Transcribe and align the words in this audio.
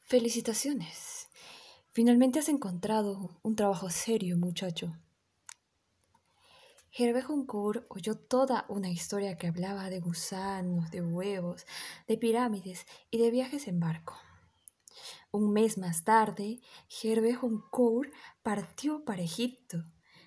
Felicitaciones. 0.00 1.28
Finalmente 1.92 2.40
has 2.40 2.48
encontrado 2.48 3.38
un 3.42 3.54
trabajo 3.54 3.90
serio, 3.90 4.36
muchacho. 4.36 4.96
Hervé 6.92 7.22
Joncourt 7.22 7.86
oyó 7.88 8.16
toda 8.16 8.66
una 8.68 8.90
historia 8.90 9.36
que 9.36 9.46
hablaba 9.46 9.88
de 9.88 10.00
gusanos, 10.00 10.90
de 10.90 11.00
huevos, 11.00 11.64
de 12.08 12.18
pirámides 12.18 12.86
y 13.08 13.18
de 13.18 13.30
viajes 13.30 13.68
en 13.68 13.78
barco. 13.78 14.18
Un 15.30 15.52
mes 15.52 15.78
más 15.78 16.02
tarde, 16.02 16.58
Hervé 17.00 17.36
Joncourt 17.36 18.12
partió 18.42 19.04
para 19.04 19.22
Egipto. 19.22 19.84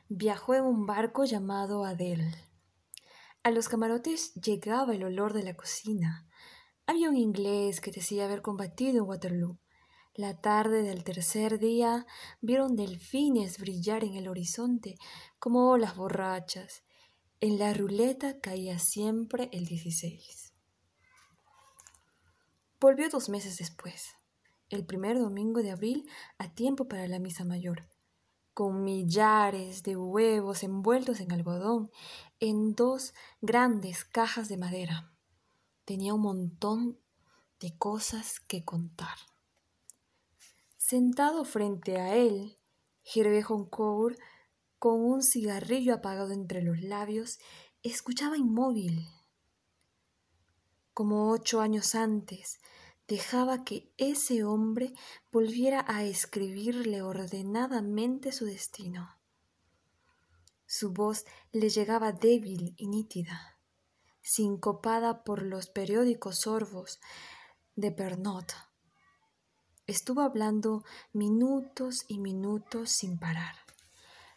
Viajó 0.07 0.54
en 0.54 0.64
un 0.64 0.86
barco 0.86 1.25
llamado 1.25 1.84
Adel. 1.84 2.23
A 3.44 3.52
los 3.52 3.68
camarotes 3.68 4.34
llegaba 4.36 4.96
el 4.96 5.04
olor 5.04 5.34
de 5.34 5.44
la 5.44 5.55
cocina. 5.55 6.30
Había 6.86 7.10
un 7.10 7.16
inglés 7.16 7.80
que 7.80 7.92
decía 7.92 8.26
haber 8.26 8.42
combatido 8.42 8.98
en 8.98 9.10
Waterloo. 9.10 9.58
La 10.16 10.42
tarde 10.42 10.84
del 10.84 11.04
tercer 11.04 11.58
día 11.58 12.06
vieron 12.42 12.76
delfines 12.76 13.58
brillar 13.58 14.04
en 14.04 14.16
el 14.16 14.28
horizonte 14.28 14.96
como 15.40 15.70
olas 15.70 15.96
borrachas. 15.96 16.84
En 17.40 17.58
la 17.58 17.73
ruleta 17.73 18.40
caía 18.40 18.80
siempre 18.80 19.50
el 19.54 19.66
16. 19.66 20.54
Volvió 22.80 23.09
dos 23.09 23.30
meses 23.30 23.58
después, 23.58 24.16
el 24.70 24.86
primer 24.86 25.18
domingo 25.18 25.62
de 25.62 25.72
abril, 25.72 26.09
a 26.38 26.54
tiempo 26.54 26.88
para 26.88 27.08
la 27.08 27.20
misa 27.20 27.45
mayor 27.45 27.88
con 28.54 28.84
millares 28.84 29.81
de 29.81 29.98
huevos 29.98 30.64
envueltos 30.64 31.20
en 31.20 31.31
algodón 31.31 31.90
en 32.40 32.76
dos 32.76 33.14
grandes 33.42 34.06
cajas 34.06 34.48
de 34.48 34.58
madera. 34.58 35.12
Tenía 35.86 36.14
un 36.14 36.22
montón 36.22 37.00
de 37.60 37.78
cosas 37.78 38.40
que 38.40 38.64
contar. 38.64 39.17
Sentado 40.78 41.45
frente 41.45 41.98
a 42.00 42.16
él, 42.16 42.58
Hervé 43.03 43.44
Joncourt, 43.44 44.17
con 44.80 45.00
un 45.00 45.23
cigarrillo 45.23 45.94
apagado 45.94 46.31
entre 46.31 46.62
los 46.62 46.81
labios, 46.81 47.40
escuchaba 47.84 48.38
inmóvil. 48.38 49.08
Como 50.94 51.31
ocho 51.31 51.62
años 51.62 51.95
antes, 51.95 52.59
dejaba 53.08 53.64
que 53.64 53.92
ese 53.97 54.44
hombre 54.44 54.94
volviera 55.31 55.86
a 55.88 56.03
escribirle 56.03 57.02
ordenadamente 57.02 58.31
su 58.31 58.45
destino. 58.45 59.09
Su 60.66 60.92
voz 60.92 61.25
le 61.52 61.70
llegaba 61.70 62.12
débil 62.12 62.73
y 62.78 62.88
nítida, 62.88 63.53
sincopada 64.23 65.23
por 65.23 65.43
los 65.43 65.67
periódicos 65.67 66.39
sorbos 66.39 66.99
de 67.75 67.91
Pernot. 67.91 68.53
Estuvo 69.85 70.21
hablando 70.21 70.83
minutos 71.11 72.05
y 72.07 72.17
minutos 72.19 72.89
sin 72.89 73.19
parar. 73.19 73.55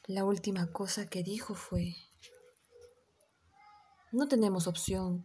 La 0.05 0.25
última 0.25 0.73
cosa 0.73 1.07
que 1.07 1.23
dijo 1.23 1.55
fue, 1.55 1.95
no 4.13 4.29
tenemos 4.29 4.67
opción. 4.67 5.25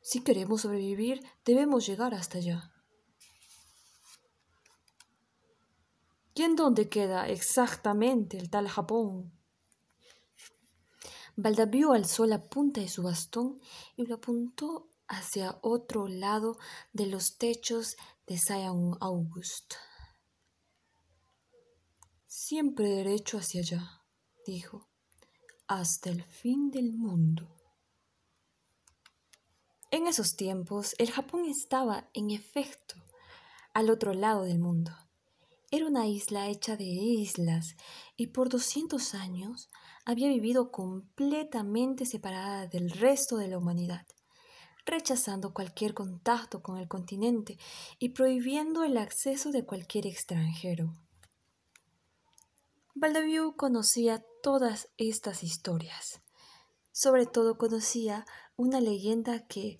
Si 0.00 0.22
queremos 0.22 0.62
sobrevivir, 0.62 1.22
debemos 1.44 1.86
llegar 1.86 2.14
hasta 2.14 2.38
allá. 2.38 2.72
¿Quién 6.34 6.56
dónde 6.56 6.88
queda 6.88 7.28
exactamente 7.28 8.36
el 8.36 8.50
tal 8.50 8.68
Japón? 8.68 9.33
Baldaviu 11.36 11.92
alzó 11.92 12.26
la 12.26 12.42
punta 12.42 12.80
de 12.80 12.88
su 12.88 13.02
bastón 13.02 13.60
y 13.96 14.06
lo 14.06 14.16
apuntó 14.16 14.88
hacia 15.08 15.58
otro 15.62 16.06
lado 16.06 16.58
de 16.92 17.06
los 17.06 17.38
techos 17.38 17.96
de 18.26 18.38
Saint 18.38 18.96
August. 19.00 19.74
Siempre 22.26 22.88
derecho 22.88 23.38
hacia 23.38 23.60
allá, 23.60 24.02
dijo, 24.46 24.88
hasta 25.66 26.10
el 26.10 26.22
fin 26.22 26.70
del 26.70 26.92
mundo. 26.92 27.48
En 29.90 30.06
esos 30.06 30.36
tiempos 30.36 30.94
el 30.98 31.10
Japón 31.10 31.46
estaba, 31.46 32.08
en 32.14 32.30
efecto, 32.30 32.96
al 33.72 33.90
otro 33.90 34.14
lado 34.14 34.44
del 34.44 34.58
mundo. 34.60 34.92
Era 35.70 35.86
una 35.86 36.06
isla 36.06 36.48
hecha 36.48 36.76
de 36.76 36.84
islas 36.84 37.76
y 38.16 38.28
por 38.28 38.48
200 38.48 39.14
años 39.14 39.70
había 40.04 40.28
vivido 40.28 40.70
completamente 40.70 42.06
separada 42.06 42.66
del 42.66 42.90
resto 42.90 43.36
de 43.36 43.48
la 43.48 43.58
humanidad, 43.58 44.06
rechazando 44.84 45.54
cualquier 45.54 45.94
contacto 45.94 46.62
con 46.62 46.76
el 46.76 46.88
continente 46.88 47.58
y 47.98 48.10
prohibiendo 48.10 48.84
el 48.84 48.96
acceso 48.96 49.50
de 49.50 49.64
cualquier 49.64 50.06
extranjero. 50.06 50.92
Baldaviu 52.94 53.56
conocía 53.56 54.24
todas 54.42 54.88
estas 54.98 55.42
historias. 55.42 56.20
Sobre 56.92 57.26
todo 57.26 57.58
conocía 57.58 58.24
una 58.56 58.80
leyenda 58.80 59.46
que 59.46 59.78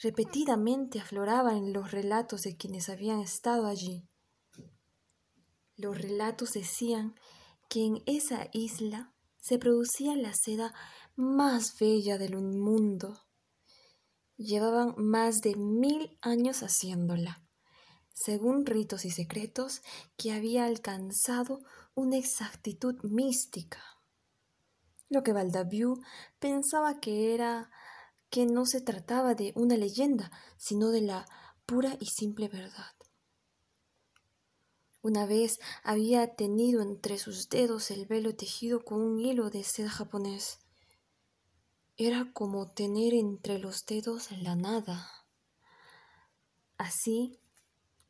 repetidamente 0.00 1.00
afloraba 1.00 1.56
en 1.56 1.72
los 1.72 1.90
relatos 1.90 2.42
de 2.42 2.56
quienes 2.56 2.90
habían 2.90 3.20
estado 3.20 3.66
allí. 3.66 4.06
Los 5.76 6.00
relatos 6.00 6.52
decían 6.52 7.16
que 7.68 7.84
en 7.84 8.02
esa 8.06 8.48
isla 8.52 9.14
se 9.38 9.58
producía 9.58 10.16
la 10.16 10.34
seda 10.34 10.74
más 11.14 11.78
bella 11.78 12.18
del 12.18 12.36
mundo. 12.36 13.26
Llevaban 14.36 14.94
más 14.98 15.40
de 15.40 15.54
mil 15.56 16.18
años 16.20 16.62
haciéndola, 16.62 17.42
según 18.12 18.66
ritos 18.66 19.04
y 19.04 19.10
secretos 19.10 19.82
que 20.16 20.32
había 20.32 20.64
alcanzado 20.64 21.60
una 21.94 22.16
exactitud 22.16 22.96
mística. 23.04 23.82
Lo 25.08 25.22
que 25.22 25.32
Valdaviu 25.32 26.02
pensaba 26.38 26.98
que 26.98 27.34
era 27.34 27.70
que 28.28 28.46
no 28.46 28.66
se 28.66 28.80
trataba 28.80 29.34
de 29.34 29.52
una 29.54 29.76
leyenda, 29.76 30.30
sino 30.58 30.90
de 30.90 31.02
la 31.02 31.26
pura 31.64 31.96
y 32.00 32.06
simple 32.06 32.48
verdad. 32.48 32.95
Una 35.06 35.24
vez 35.24 35.60
había 35.84 36.34
tenido 36.34 36.82
entre 36.82 37.16
sus 37.16 37.48
dedos 37.48 37.92
el 37.92 38.06
velo 38.06 38.34
tejido 38.34 38.84
con 38.84 39.00
un 39.00 39.20
hilo 39.20 39.50
de 39.50 39.62
seda 39.62 39.88
japonés. 39.88 40.58
Era 41.96 42.32
como 42.32 42.72
tener 42.72 43.14
entre 43.14 43.60
los 43.60 43.86
dedos 43.86 44.32
la 44.32 44.56
nada. 44.56 45.08
Así, 46.76 47.38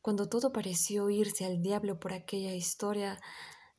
cuando 0.00 0.30
todo 0.30 0.54
pareció 0.54 1.10
irse 1.10 1.44
al 1.44 1.60
diablo 1.60 2.00
por 2.00 2.14
aquella 2.14 2.54
historia 2.54 3.20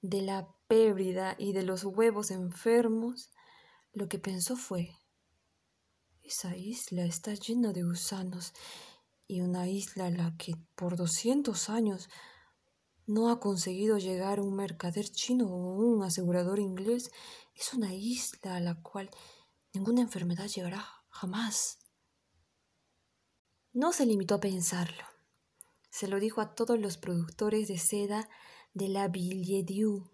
de 0.04 0.22
la 0.22 0.48
pébrida 0.68 1.36
y 1.40 1.54
de 1.54 1.64
los 1.64 1.86
huevos 1.86 2.30
enfermos, 2.30 3.32
lo 3.94 4.08
que 4.08 4.20
pensó 4.20 4.56
fue, 4.56 4.92
esa 6.22 6.56
isla 6.56 7.04
está 7.04 7.34
llena 7.34 7.74
de 7.74 7.82
gusanos 7.82 8.54
y 9.28 9.42
una 9.42 9.68
isla 9.68 10.06
a 10.06 10.12
la 10.12 10.38
que 10.38 10.54
por 10.76 10.98
doscientos 10.98 11.72
años 11.72 12.10
no 13.08 13.30
ha 13.30 13.40
conseguido 13.40 13.98
llegar 13.98 14.42
un 14.42 14.56
mercader 14.56 15.10
chino 15.10 15.48
o 15.48 15.78
un 15.78 16.04
asegurador 16.04 16.60
inglés, 16.60 17.10
es 17.56 17.74
una 17.74 17.94
isla 17.94 18.58
a 18.58 18.60
la 18.60 18.82
cual 18.82 19.10
ninguna 19.74 20.02
enfermedad 20.02 20.48
llegará 20.48 20.86
jamás. 21.10 21.80
No 23.72 23.94
se 23.94 24.06
limitó 24.06 24.36
a 24.36 24.40
pensarlo. 24.42 25.04
Se 25.90 26.08
lo 26.08 26.20
dijo 26.20 26.42
a 26.42 26.54
todos 26.54 26.80
los 26.80 26.98
productores 26.98 27.70
de 27.70 27.78
seda 27.78 28.30
de 28.74 28.90
la 28.90 29.08
Ville-Dieu, 29.08 30.12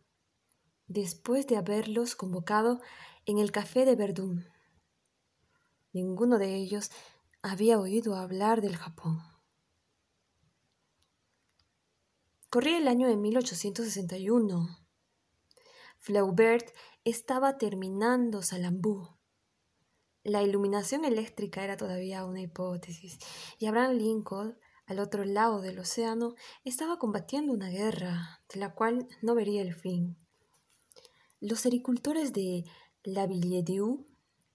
después 0.87 1.47
de 1.47 1.57
haberlos 1.57 2.15
convocado 2.15 2.79
en 3.25 3.39
el 3.39 3.51
café 3.51 3.85
de 3.85 3.95
Verdun. 3.95 4.45
Ninguno 5.91 6.37
de 6.37 6.55
ellos 6.55 6.91
había 7.41 7.79
oído 7.79 8.15
hablar 8.15 8.61
del 8.61 8.75
Japón. 8.75 9.32
Corría 12.53 12.77
el 12.77 12.87
año 12.87 13.07
de 13.07 13.17
1861. 13.17 14.77
Flaubert 15.97 16.67
estaba 17.03 17.57
terminando 17.57 18.43
Salambú. 18.43 19.07
La 20.23 20.43
iluminación 20.43 21.03
eléctrica 21.03 21.63
era 21.63 21.77
todavía 21.77 22.23
una 22.25 22.41
hipótesis, 22.41 23.17
y 23.57 23.65
Abraham 23.65 23.93
Lincoln, 23.93 24.59
al 24.85 24.99
otro 24.99 25.25
lado 25.25 25.61
del 25.61 25.79
océano, 25.79 26.35
estaba 26.63 26.99
combatiendo 26.99 27.53
una 27.53 27.69
guerra 27.69 28.43
de 28.53 28.59
la 28.59 28.75
cual 28.75 29.07
no 29.23 29.33
vería 29.33 29.63
el 29.63 29.73
fin. 29.73 30.15
Los 31.39 31.65
agricultores 31.65 32.33
de 32.33 32.65
La 33.01 33.25
Ville-Dieu 33.25 34.05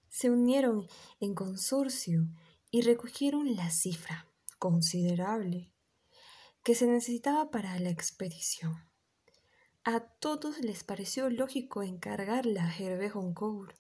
se 0.08 0.30
unieron 0.30 0.86
en 1.18 1.34
consorcio 1.34 2.28
y 2.70 2.82
recogieron 2.82 3.56
la 3.56 3.72
cifra 3.72 4.28
considerable 4.60 5.72
que 6.68 6.74
se 6.74 6.86
necesitaba 6.86 7.50
para 7.50 7.78
la 7.78 7.88
expedición. 7.88 8.86
A 9.84 10.00
todos 10.00 10.58
les 10.58 10.84
pareció 10.84 11.30
lógico 11.30 11.82
encargarla 11.82 12.62
a 12.66 12.76
Hervé 12.76 13.08
Joncourt. 13.08 13.74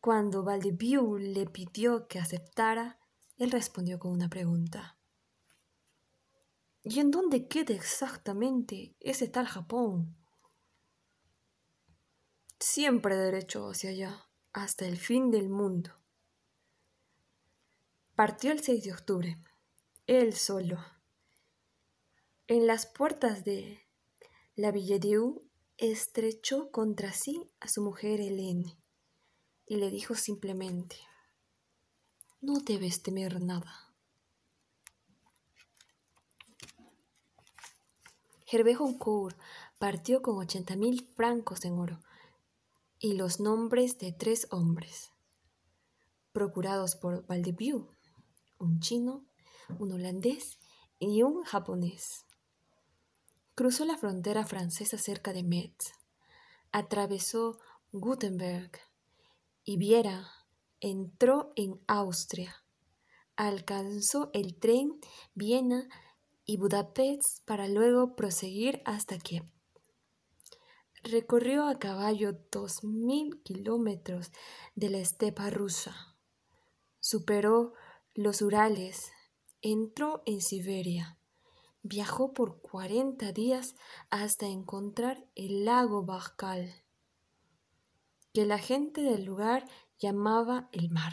Cuando 0.00 0.42
Valdevieux 0.42 1.20
le 1.20 1.46
pidió 1.46 2.08
que 2.08 2.18
aceptara, 2.18 2.98
él 3.36 3.52
respondió 3.52 4.00
con 4.00 4.10
una 4.10 4.28
pregunta. 4.28 4.98
¿Y 6.82 6.98
en 6.98 7.12
dónde 7.12 7.46
queda 7.46 7.74
exactamente 7.74 8.96
ese 8.98 9.28
tal 9.28 9.46
Japón? 9.46 10.16
Siempre 12.58 13.14
derecho 13.14 13.70
hacia 13.70 13.90
allá, 13.90 14.28
hasta 14.52 14.84
el 14.84 14.96
fin 14.96 15.30
del 15.30 15.48
mundo. 15.48 15.92
Partió 18.16 18.50
el 18.50 18.58
6 18.58 18.82
de 18.82 18.92
octubre, 18.92 19.38
él 20.08 20.34
solo. 20.34 20.93
En 22.46 22.66
las 22.66 22.84
puertas 22.84 23.42
de 23.46 23.80
la 24.54 24.70
Villedieu 24.70 25.40
estrechó 25.78 26.70
contra 26.70 27.10
sí 27.10 27.50
a 27.58 27.68
su 27.68 27.80
mujer 27.80 28.20
Helene 28.20 28.76
y 29.66 29.76
le 29.76 29.88
dijo 29.88 30.14
simplemente, 30.14 30.98
no 32.42 32.60
debes 32.60 33.02
temer 33.02 33.40
nada. 33.40 33.94
Hervé 38.46 38.76
Honcourt 38.76 39.38
partió 39.78 40.20
con 40.20 40.36
ochenta 40.36 40.76
mil 40.76 41.08
francos 41.16 41.64
en 41.64 41.78
oro 41.78 41.98
y 42.98 43.14
los 43.14 43.40
nombres 43.40 43.96
de 43.96 44.12
tres 44.12 44.48
hombres, 44.50 45.12
procurados 46.32 46.94
por 46.94 47.26
Valdevieux, 47.26 47.86
un 48.58 48.80
chino, 48.80 49.24
un 49.78 49.92
holandés 49.92 50.58
y 50.98 51.22
un 51.22 51.42
japonés. 51.42 52.23
Cruzó 53.56 53.84
la 53.84 53.96
frontera 53.96 54.44
francesa 54.44 54.98
cerca 54.98 55.32
de 55.32 55.44
Metz, 55.44 55.92
atravesó 56.72 57.60
Gutenberg 57.92 58.72
y 59.62 59.76
Viera, 59.76 60.28
entró 60.80 61.52
en 61.54 61.80
Austria, 61.86 62.64
alcanzó 63.36 64.30
el 64.32 64.58
tren 64.58 64.98
Viena 65.34 65.88
y 66.44 66.56
Budapest 66.56 67.46
para 67.46 67.68
luego 67.68 68.16
proseguir 68.16 68.82
hasta 68.84 69.18
Kiev. 69.18 69.44
Recorrió 71.04 71.68
a 71.68 71.78
caballo 71.78 72.32
dos 72.50 72.82
mil 72.82 73.40
kilómetros 73.44 74.32
de 74.74 74.90
la 74.90 74.98
estepa 74.98 75.50
rusa, 75.50 76.16
superó 76.98 77.74
los 78.14 78.42
Urales, 78.42 79.12
entró 79.62 80.24
en 80.26 80.40
Siberia 80.40 81.20
Viajó 81.86 82.32
por 82.32 82.62
cuarenta 82.62 83.32
días 83.32 83.74
hasta 84.08 84.46
encontrar 84.46 85.28
el 85.34 85.66
lago 85.66 86.02
Baikal, 86.02 86.82
que 88.32 88.46
la 88.46 88.56
gente 88.56 89.02
del 89.02 89.26
lugar 89.26 89.68
llamaba 89.98 90.70
el 90.72 90.88
mar. 90.88 91.12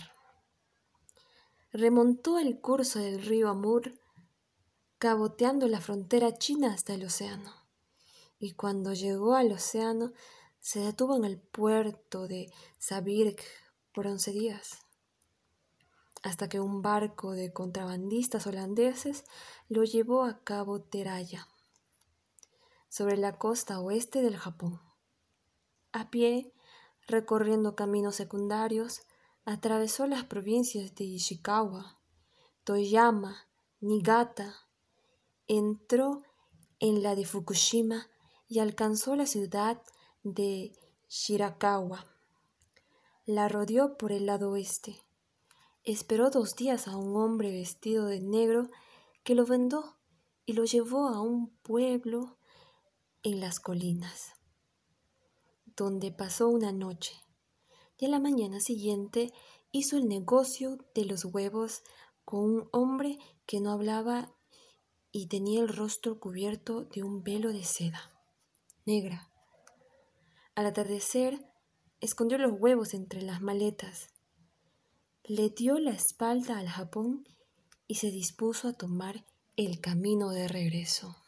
Remontó 1.73 2.39
el 2.39 2.61
curso 2.61 2.99
del 2.99 3.21
río 3.21 3.49
Amur, 3.49 3.99
caboteando 4.97 5.67
la 5.67 5.81
frontera 5.81 6.37
china 6.37 6.73
hasta 6.73 6.93
el 6.93 7.03
océano. 7.03 7.53
Y 8.39 8.53
cuando 8.53 8.93
llegó 8.93 9.35
al 9.35 9.51
océano, 9.51 10.13
se 10.61 10.79
detuvo 10.79 11.17
en 11.17 11.25
el 11.25 11.37
puerto 11.37 12.29
de 12.29 12.49
Sabirk 12.79 13.43
por 13.91 14.07
once 14.07 14.31
días 14.31 14.85
hasta 16.23 16.49
que 16.49 16.59
un 16.59 16.81
barco 16.81 17.31
de 17.31 17.51
contrabandistas 17.51 18.45
holandeses 18.45 19.25
lo 19.69 19.83
llevó 19.83 20.23
a 20.23 20.43
Cabo 20.43 20.81
Teraya, 20.81 21.47
sobre 22.89 23.17
la 23.17 23.37
costa 23.37 23.79
oeste 23.79 24.21
del 24.21 24.37
Japón. 24.37 24.81
A 25.91 26.09
pie, 26.11 26.53
recorriendo 27.07 27.75
caminos 27.75 28.15
secundarios, 28.15 29.01
atravesó 29.45 30.05
las 30.07 30.23
provincias 30.25 30.93
de 30.95 31.05
Ishikawa, 31.05 31.99
Toyama, 32.63 33.47
Niigata, 33.79 34.55
entró 35.47 36.21
en 36.79 37.01
la 37.01 37.15
de 37.15 37.25
Fukushima 37.25 38.07
y 38.47 38.59
alcanzó 38.59 39.15
la 39.15 39.25
ciudad 39.25 39.81
de 40.23 40.77
Shirakawa. 41.09 42.05
La 43.25 43.47
rodeó 43.47 43.97
por 43.97 44.11
el 44.11 44.27
lado 44.27 44.51
oeste 44.51 45.01
Esperó 45.83 46.29
dos 46.29 46.55
días 46.55 46.87
a 46.87 46.95
un 46.95 47.15
hombre 47.15 47.51
vestido 47.51 48.05
de 48.05 48.21
negro 48.21 48.69
que 49.23 49.33
lo 49.33 49.45
vendó 49.45 49.97
y 50.45 50.53
lo 50.53 50.65
llevó 50.65 51.07
a 51.07 51.21
un 51.21 51.49
pueblo 51.63 52.37
en 53.23 53.39
las 53.39 53.59
colinas, 53.59 54.33
donde 55.75 56.11
pasó 56.11 56.49
una 56.49 56.71
noche 56.71 57.13
y 58.01 58.05
a 58.05 58.09
la 58.09 58.19
mañana 58.19 58.59
siguiente 58.59 59.31
hizo 59.71 59.95
el 59.95 60.07
negocio 60.07 60.77
de 60.95 61.05
los 61.05 61.23
huevos 61.23 61.83
con 62.25 62.41
un 62.41 62.69
hombre 62.71 63.17
que 63.45 63.61
no 63.61 63.71
hablaba 63.71 64.33
y 65.11 65.27
tenía 65.27 65.61
el 65.61 65.67
rostro 65.67 66.19
cubierto 66.19 66.83
de 66.85 67.03
un 67.03 67.23
velo 67.23 67.53
de 67.53 67.63
seda 67.63 68.11
negra. 68.85 69.31
Al 70.55 70.65
atardecer, 70.65 71.45
escondió 71.99 72.37
los 72.39 72.59
huevos 72.59 72.93
entre 72.93 73.21
las 73.21 73.41
maletas 73.41 74.09
le 75.33 75.49
dio 75.49 75.79
la 75.79 75.91
espalda 75.91 76.59
al 76.59 76.67
Japón 76.67 77.25
y 77.87 77.95
se 77.95 78.11
dispuso 78.11 78.67
a 78.67 78.73
tomar 78.73 79.23
el 79.55 79.79
camino 79.79 80.31
de 80.31 80.49
regreso. 80.49 81.20